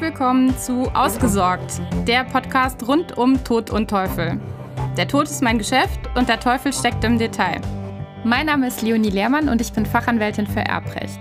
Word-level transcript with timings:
Willkommen 0.00 0.56
zu 0.56 0.88
Ausgesorgt, 0.94 1.80
der 2.06 2.22
Podcast 2.22 2.86
rund 2.86 3.18
um 3.18 3.42
Tod 3.42 3.70
und 3.70 3.90
Teufel. 3.90 4.40
Der 4.96 5.08
Tod 5.08 5.24
ist 5.24 5.42
mein 5.42 5.58
Geschäft 5.58 5.98
und 6.14 6.28
der 6.28 6.38
Teufel 6.38 6.72
steckt 6.72 7.02
im 7.02 7.18
Detail. 7.18 7.60
Mein 8.22 8.46
Name 8.46 8.68
ist 8.68 8.80
Leonie 8.82 9.10
Lehrmann 9.10 9.48
und 9.48 9.60
ich 9.60 9.72
bin 9.72 9.84
Fachanwältin 9.84 10.46
für 10.46 10.60
Erbrecht. 10.60 11.18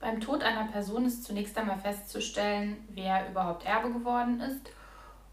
Beim 0.00 0.20
Tod 0.20 0.42
einer 0.42 0.66
Person 0.66 1.04
ist 1.04 1.22
zunächst 1.22 1.56
einmal 1.56 1.78
festzustellen, 1.78 2.78
wer 2.88 3.30
überhaupt 3.30 3.64
Erbe 3.64 3.92
geworden 3.92 4.40
ist 4.40 4.72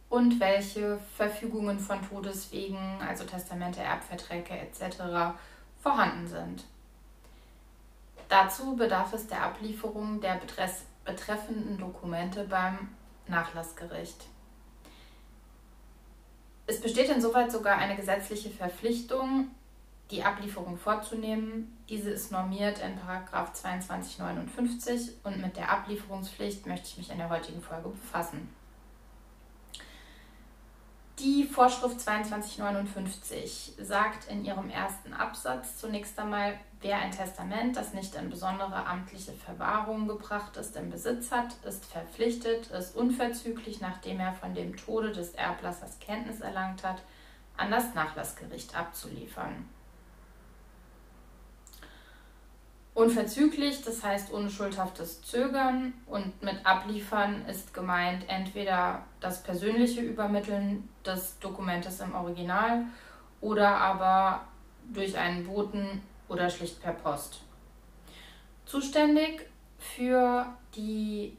und 0.10 0.40
welche 0.40 1.00
Verfügungen 1.18 1.80
von 1.80 1.98
Todeswegen, 2.08 3.02
also 3.10 3.24
Testamente, 3.24 3.82
Erbverträge 3.82 4.54
etc. 4.54 5.36
vorhanden 5.82 6.28
sind. 6.28 6.64
Dazu 8.30 8.76
bedarf 8.76 9.14
es 9.14 9.28
der 9.28 9.44
Ablieferung 9.44 10.20
der 10.20 10.42
betreffenden 11.06 11.78
Dokumente 11.78 12.46
beim 12.46 12.90
Nachlassgericht. 13.28 14.26
Es 16.68 16.82
besteht 16.82 17.10
insoweit 17.10 17.52
sogar 17.52 17.78
eine 17.78 17.96
gesetzliche 17.96 18.50
Verpflichtung, 18.50 19.50
die 20.10 20.24
Ablieferung 20.24 20.78
vorzunehmen. 20.78 21.78
Diese 21.90 22.10
ist 22.10 22.32
normiert 22.32 22.80
in 22.80 22.98
2259 22.98 25.18
und 25.24 25.42
mit 25.42 25.58
der 25.58 25.72
Ablieferungspflicht 25.72 26.66
möchte 26.66 26.88
ich 26.88 26.98
mich 26.98 27.12
in 27.12 27.20
der 27.20 27.30
heutigen 27.30 27.62
Folge 27.62 27.90
befassen. 27.90 28.50
Die 31.20 31.46
Vorschrift 31.46 32.02
2259 32.02 33.76
sagt 33.80 34.30
in 34.30 34.44
ihrem 34.44 34.70
ersten 34.70 35.14
Absatz 35.14 35.78
zunächst 35.78 36.20
einmal, 36.20 36.60
wer 36.82 36.98
ein 36.98 37.12
Testament, 37.12 37.78
das 37.78 37.94
nicht 37.94 38.16
in 38.16 38.30
besondere 38.30 38.86
amtliche 38.86 39.32
Verwahrung 39.32 40.10
gebracht 40.10 40.58
ist, 40.58 40.76
im 40.76 40.90
Besitz 40.90 41.32
hat, 41.32 41.54
ist 41.64 41.86
verpflichtet, 41.86 42.70
es 42.72 42.92
unverzüglich, 42.92 43.80
nachdem 43.80 44.20
er 44.20 44.34
von 44.34 44.54
dem 44.54 44.76
Tode 44.76 45.14
des 45.14 45.30
Erblassers 45.36 46.00
Kenntnis 46.00 46.42
erlangt 46.42 46.84
hat, 46.84 47.02
an 47.56 47.72
das 47.72 47.94
Nachlassgericht 47.94 48.76
abzuliefern. 48.76 49.70
Unverzüglich, 52.96 53.84
das 53.84 54.06
heißt 54.06 54.32
ohne 54.32 54.50
schuldhaftes 54.50 55.22
Zögern 55.22 55.94
und 56.06 56.42
mit 56.42 56.66
abliefern 56.66 57.46
ist 57.46 57.74
gemeint 57.74 58.24
entweder 58.30 59.04
das 59.20 59.44
persönliche 59.44 60.00
Übermitteln 60.00 60.88
des 61.06 61.38
Dokumentes 61.40 62.00
im 62.00 62.16
Original 62.16 62.86
oder 63.42 63.76
aber 63.76 64.48
durch 64.94 65.18
einen 65.18 65.46
Boten 65.46 66.02
oder 66.30 66.50
schlicht 66.50 66.82
per 66.82 66.94
Post. 66.94 67.42
Zuständig 68.66 69.46
für 69.78 70.46
die 70.74 71.36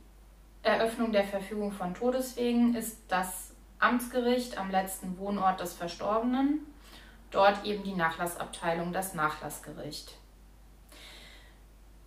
Eröffnung 0.62 1.10
der 1.10 1.24
Verfügung 1.24 1.72
von 1.72 1.94
Todeswegen 1.94 2.74
ist 2.74 2.98
das 3.08 3.54
Amtsgericht 3.78 4.58
am 4.58 4.70
letzten 4.70 5.16
Wohnort 5.16 5.60
des 5.60 5.72
Verstorbenen, 5.72 6.66
dort 7.30 7.64
eben 7.64 7.82
die 7.82 7.94
Nachlassabteilung, 7.94 8.92
das 8.92 9.14
Nachlassgericht. 9.14 10.18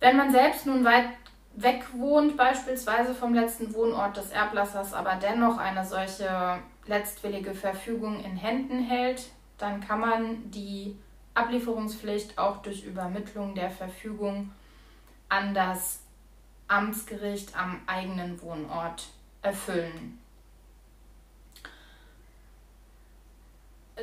Wenn 0.00 0.16
man 0.16 0.32
selbst 0.32 0.66
nun 0.66 0.84
weit 0.84 1.08
weg 1.54 1.84
wohnt, 1.92 2.36
beispielsweise 2.36 3.14
vom 3.14 3.34
letzten 3.34 3.74
Wohnort 3.74 4.16
des 4.16 4.30
Erblassers, 4.30 4.94
aber 4.94 5.16
dennoch 5.16 5.58
eine 5.58 5.84
solche 5.84 6.58
letztwillige 6.86 7.54
Verfügung 7.54 8.24
in 8.24 8.36
Händen 8.36 8.82
hält, 8.82 9.28
dann 9.58 9.80
kann 9.80 10.00
man 10.00 10.50
die 10.50 10.96
Ablieferungspflicht 11.34 12.38
auch 12.38 12.62
durch 12.62 12.84
Übermittlung 12.84 13.54
der 13.54 13.70
Verfügung 13.70 14.50
an 15.28 15.54
das 15.54 16.00
Amtsgericht 16.66 17.56
am 17.56 17.80
eigenen 17.86 18.40
Wohnort 18.42 19.08
erfüllen. 19.42 20.18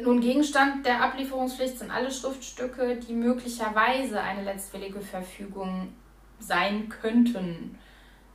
Nun, 0.03 0.21
Gegenstand 0.21 0.85
der 0.85 1.01
Ablieferungspflicht 1.01 1.79
sind 1.79 1.91
alle 1.91 2.11
Schriftstücke, 2.11 2.97
die 2.97 3.13
möglicherweise 3.13 4.21
eine 4.21 4.43
letztwillige 4.43 5.01
Verfügung 5.01 5.93
sein 6.39 6.89
könnten. 6.89 7.77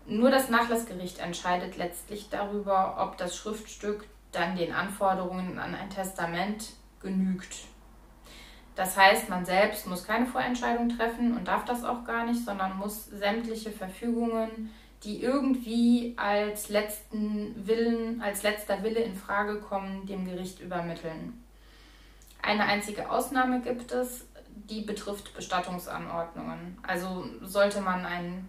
Nur 0.06 0.30
das 0.30 0.48
Nachlassgericht 0.48 1.18
entscheidet 1.18 1.76
letztlich 1.76 2.28
darüber, 2.30 2.96
ob 2.98 3.16
das 3.16 3.36
Schriftstück 3.36 4.06
dann 4.32 4.56
den 4.56 4.72
Anforderungen 4.72 5.58
an 5.58 5.74
ein 5.74 5.90
Testament 5.90 6.70
genügt. 7.00 7.66
Das 8.74 8.96
heißt, 8.96 9.28
man 9.28 9.44
selbst 9.44 9.86
muss 9.86 10.04
keine 10.04 10.26
Vorentscheidung 10.26 10.88
treffen 10.88 11.36
und 11.36 11.46
darf 11.46 11.64
das 11.64 11.84
auch 11.84 12.04
gar 12.04 12.24
nicht, 12.24 12.44
sondern 12.44 12.78
muss 12.78 13.06
sämtliche 13.06 13.70
Verfügungen, 13.70 14.70
die 15.04 15.22
irgendwie 15.22 16.14
als 16.16 16.70
letzten 16.70 17.66
Willen, 17.66 18.22
als 18.22 18.42
letzter 18.42 18.82
Wille 18.82 19.00
in 19.00 19.14
Frage 19.14 19.60
kommen, 19.60 20.06
dem 20.06 20.24
Gericht 20.24 20.60
übermitteln. 20.60 21.44
Eine 22.42 22.64
einzige 22.64 23.08
Ausnahme 23.08 23.60
gibt 23.60 23.92
es, 23.92 24.26
die 24.68 24.82
betrifft 24.82 25.34
Bestattungsanordnungen. 25.34 26.76
Also 26.82 27.24
sollte 27.42 27.80
man 27.80 28.04
ein, 28.04 28.48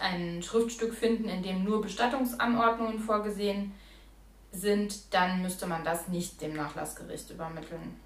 ein 0.00 0.40
Schriftstück 0.42 0.94
finden, 0.94 1.28
in 1.28 1.42
dem 1.42 1.64
nur 1.64 1.82
Bestattungsanordnungen 1.82 3.00
vorgesehen 3.00 3.74
sind, 4.52 5.12
dann 5.12 5.42
müsste 5.42 5.66
man 5.66 5.84
das 5.84 6.08
nicht 6.08 6.40
dem 6.40 6.54
Nachlassgericht 6.54 7.30
übermitteln. 7.30 7.96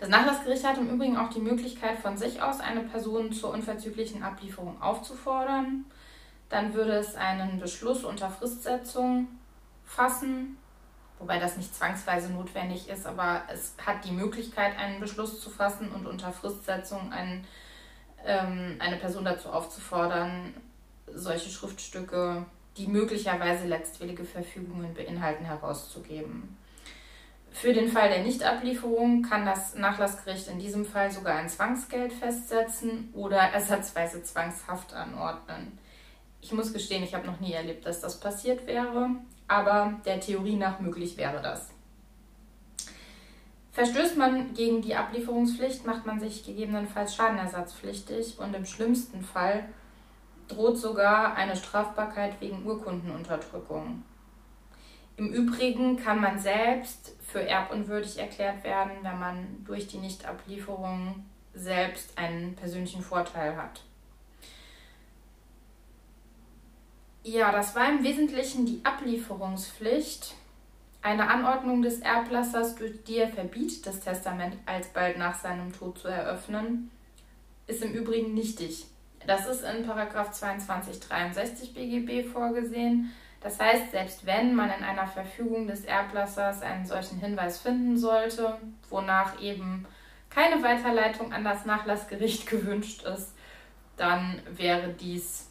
Das 0.00 0.08
Nachlassgericht 0.08 0.64
hat 0.64 0.78
im 0.78 0.90
Übrigen 0.90 1.16
auch 1.16 1.30
die 1.30 1.40
Möglichkeit, 1.40 1.98
von 1.98 2.16
sich 2.16 2.42
aus 2.42 2.60
eine 2.60 2.82
Person 2.82 3.32
zur 3.32 3.50
unverzüglichen 3.50 4.22
Ablieferung 4.22 4.80
aufzufordern. 4.82 5.84
Dann 6.48 6.74
würde 6.74 6.92
es 6.92 7.14
einen 7.14 7.60
Beschluss 7.60 8.04
unter 8.04 8.30
Fristsetzung 8.30 9.28
fassen 9.84 10.56
wobei 11.18 11.38
das 11.38 11.56
nicht 11.56 11.74
zwangsweise 11.74 12.32
notwendig 12.32 12.88
ist, 12.88 13.06
aber 13.06 13.42
es 13.52 13.74
hat 13.84 14.04
die 14.04 14.12
Möglichkeit, 14.12 14.76
einen 14.78 15.00
Beschluss 15.00 15.40
zu 15.40 15.50
fassen 15.50 15.92
und 15.92 16.06
unter 16.06 16.32
Fristsetzung 16.32 17.12
einen, 17.12 17.46
ähm, 18.24 18.76
eine 18.78 18.96
Person 18.96 19.24
dazu 19.24 19.48
aufzufordern, 19.50 20.54
solche 21.06 21.50
Schriftstücke, 21.50 22.44
die 22.76 22.86
möglicherweise 22.86 23.66
letztwillige 23.66 24.24
Verfügungen 24.24 24.94
beinhalten, 24.94 25.44
herauszugeben. 25.44 26.56
Für 27.52 27.72
den 27.72 27.88
Fall 27.88 28.08
der 28.08 28.24
Nichtablieferung 28.24 29.22
kann 29.22 29.46
das 29.46 29.76
Nachlassgericht 29.76 30.48
in 30.48 30.58
diesem 30.58 30.84
Fall 30.84 31.12
sogar 31.12 31.36
ein 31.36 31.48
Zwangsgeld 31.48 32.12
festsetzen 32.12 33.10
oder 33.14 33.38
ersatzweise 33.38 34.24
zwangshaft 34.24 34.92
anordnen. 34.92 35.78
Ich 36.40 36.52
muss 36.52 36.72
gestehen, 36.72 37.04
ich 37.04 37.14
habe 37.14 37.28
noch 37.28 37.38
nie 37.38 37.52
erlebt, 37.52 37.86
dass 37.86 38.00
das 38.00 38.18
passiert 38.18 38.66
wäre 38.66 39.10
aber 39.48 39.94
der 40.04 40.20
Theorie 40.20 40.56
nach 40.56 40.80
möglich 40.80 41.16
wäre 41.16 41.40
das. 41.42 41.70
Verstößt 43.72 44.16
man 44.16 44.54
gegen 44.54 44.82
die 44.82 44.94
Ablieferungspflicht, 44.94 45.84
macht 45.84 46.06
man 46.06 46.20
sich 46.20 46.44
gegebenenfalls 46.44 47.16
schadenersatzpflichtig 47.16 48.38
und 48.38 48.54
im 48.54 48.64
schlimmsten 48.64 49.22
Fall 49.22 49.68
droht 50.46 50.78
sogar 50.78 51.34
eine 51.34 51.56
Strafbarkeit 51.56 52.40
wegen 52.40 52.64
Urkundenunterdrückung. 52.64 54.04
Im 55.16 55.32
Übrigen 55.32 55.96
kann 55.96 56.20
man 56.20 56.38
selbst 56.38 57.16
für 57.20 57.46
erbunwürdig 57.46 58.18
erklärt 58.18 58.62
werden, 58.64 58.92
wenn 59.02 59.18
man 59.18 59.64
durch 59.64 59.86
die 59.86 59.98
Nichtablieferung 59.98 61.24
selbst 61.52 62.16
einen 62.18 62.54
persönlichen 62.56 63.02
Vorteil 63.02 63.56
hat. 63.56 63.82
Ja, 67.26 67.50
das 67.50 67.74
war 67.74 67.88
im 67.88 68.04
Wesentlichen 68.04 68.66
die 68.66 68.80
Ablieferungspflicht, 68.84 70.34
eine 71.00 71.26
Anordnung 71.30 71.80
des 71.80 72.00
Erblassers, 72.00 72.74
durch 72.74 73.02
die 73.04 73.16
er 73.16 73.28
verbietet, 73.28 73.86
das 73.86 74.00
Testament 74.00 74.58
alsbald 74.66 75.16
nach 75.16 75.34
seinem 75.34 75.72
Tod 75.72 75.98
zu 75.98 76.08
eröffnen, 76.08 76.90
ist 77.66 77.82
im 77.82 77.94
Übrigen 77.94 78.34
nichtig. 78.34 78.84
Das 79.26 79.46
ist 79.46 79.62
in 79.62 79.86
2263 79.86 81.72
BGB 81.72 82.28
vorgesehen. 82.30 83.10
Das 83.40 83.58
heißt, 83.58 83.92
selbst 83.92 84.26
wenn 84.26 84.54
man 84.54 84.70
in 84.70 84.84
einer 84.84 85.06
Verfügung 85.06 85.66
des 85.66 85.86
Erblassers 85.86 86.60
einen 86.60 86.84
solchen 86.84 87.20
Hinweis 87.20 87.58
finden 87.58 87.96
sollte, 87.96 88.58
wonach 88.90 89.40
eben 89.40 89.86
keine 90.28 90.62
Weiterleitung 90.62 91.32
an 91.32 91.42
das 91.42 91.64
Nachlassgericht 91.64 92.46
gewünscht 92.50 93.02
ist, 93.04 93.32
dann 93.96 94.42
wäre 94.50 94.92
dies 94.92 95.48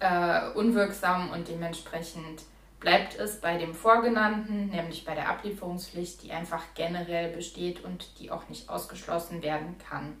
äh, 0.00 0.50
unwirksam 0.50 1.30
und 1.30 1.48
dementsprechend 1.48 2.42
bleibt 2.80 3.16
es 3.16 3.40
bei 3.40 3.58
dem 3.58 3.74
Vorgenannten, 3.74 4.68
nämlich 4.68 5.04
bei 5.04 5.14
der 5.14 5.28
Ablieferungspflicht, 5.28 6.22
die 6.22 6.32
einfach 6.32 6.62
generell 6.74 7.34
besteht 7.34 7.82
und 7.84 8.18
die 8.20 8.30
auch 8.30 8.48
nicht 8.48 8.68
ausgeschlossen 8.68 9.42
werden 9.42 9.76
kann. 9.78 10.16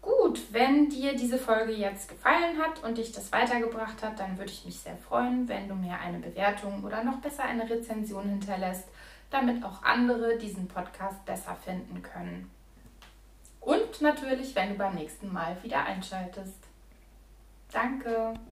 Gut, 0.00 0.40
wenn 0.50 0.88
dir 0.88 1.14
diese 1.14 1.38
Folge 1.38 1.72
jetzt 1.72 2.08
gefallen 2.08 2.58
hat 2.58 2.82
und 2.82 2.98
dich 2.98 3.12
das 3.12 3.30
weitergebracht 3.30 4.02
hat, 4.02 4.18
dann 4.18 4.36
würde 4.36 4.50
ich 4.50 4.64
mich 4.64 4.80
sehr 4.80 4.96
freuen, 4.96 5.46
wenn 5.46 5.68
du 5.68 5.76
mir 5.76 5.96
eine 6.00 6.18
Bewertung 6.18 6.82
oder 6.82 7.04
noch 7.04 7.18
besser 7.18 7.44
eine 7.44 7.70
Rezension 7.70 8.28
hinterlässt, 8.28 8.88
damit 9.30 9.64
auch 9.64 9.84
andere 9.84 10.36
diesen 10.38 10.66
Podcast 10.66 11.24
besser 11.24 11.56
finden 11.64 12.02
können. 12.02 12.50
Und 13.60 13.82
und 13.92 14.00
natürlich, 14.00 14.54
wenn 14.54 14.70
du 14.70 14.74
beim 14.76 14.94
nächsten 14.94 15.30
Mal 15.30 15.62
wieder 15.62 15.84
einschaltest. 15.84 16.56
Danke. 17.72 18.51